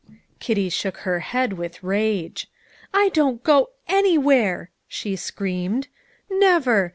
[0.39, 2.47] Kitty shook her head with rage.
[2.91, 5.89] "I don't go anywhere," she screamed.
[6.27, 6.89] "Never!